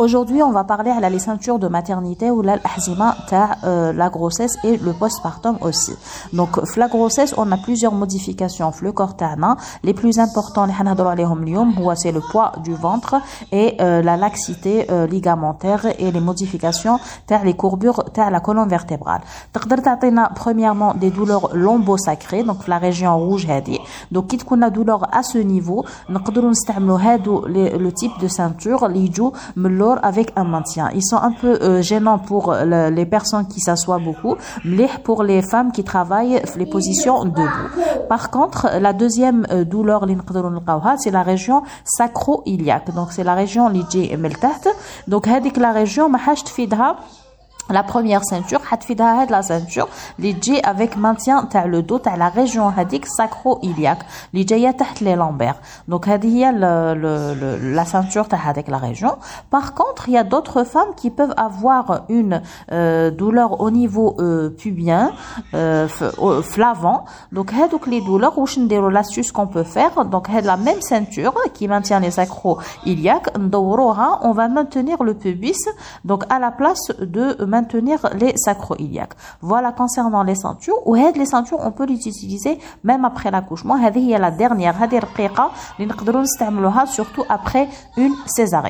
[0.00, 2.56] Aujourd'hui, on va parler à la ceintures de maternité ou la
[3.64, 5.92] euh, la grossesse et le postpartum aussi.
[6.32, 8.72] Donc, la grossesse, on a plusieurs modifications.
[8.80, 9.14] Le corps
[9.82, 10.64] les plus importants,
[11.96, 13.16] c'est le poids du ventre
[13.52, 16.98] et euh, la laxité euh, ligamentaire et les modifications
[17.44, 19.20] les courbures la colonne vertébrale.
[20.34, 23.46] premièrement des douleurs lombosacrées donc la région rouge
[24.10, 28.88] donc quitte qu'on a douleur à ce niveau le type de ceinture
[30.02, 30.90] avec un maintien.
[30.94, 35.42] Ils sont un peu euh, gênants pour les personnes qui s'assoient beaucoup, mais pour les
[35.42, 37.48] femmes qui travaillent les positions debout.
[38.08, 40.06] Par contre, la deuxième euh, douleur,
[40.98, 42.94] c'est la région sacro-iliaque.
[42.94, 44.16] Donc, c'est la région qui est
[45.06, 45.26] donc,
[45.56, 46.08] la région,
[47.69, 49.87] la première ceinture حتفيدها هاد la ceinture
[50.19, 55.03] اللي تجي avec maintien تاع le dos تاع la région هذيك sacro-iliaque اللي جايه تحت
[55.03, 56.51] les lombaires donc هذه هي
[57.75, 59.17] la ceinture تاع هذيك la région
[59.49, 62.41] par contre il y a d'autres femmes qui peuvent avoir une
[62.71, 65.11] euh, douleur au niveau euh, pubien
[65.53, 65.87] euh,
[66.41, 70.81] flavant donc هذوك les douleurs واش نديروا l'astuce qu'on peut faire donc هاد la même
[70.81, 75.67] ceinture qui maintient les sacro-iliaques ندوروها on va maintenir le pubis
[76.05, 79.14] donc à la place de maintenir maintenir les sacroiliaques.
[79.40, 80.86] Voilà concernant les ceintures.
[80.86, 83.76] Ou les ceintures, on peut les utiliser même après l'accouchement?
[83.80, 84.74] C'est la dernière.
[84.90, 88.68] C'est surtout après une césarienne.